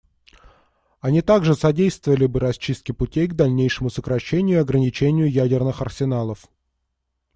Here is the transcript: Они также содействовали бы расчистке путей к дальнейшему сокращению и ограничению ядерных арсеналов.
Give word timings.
Они 0.99 1.21
также 1.21 1.53
содействовали 1.53 2.25
бы 2.25 2.39
расчистке 2.39 2.91
путей 2.91 3.27
к 3.27 3.35
дальнейшему 3.35 3.91
сокращению 3.91 4.57
и 4.57 4.61
ограничению 4.63 5.31
ядерных 5.31 5.79
арсеналов. 5.79 6.47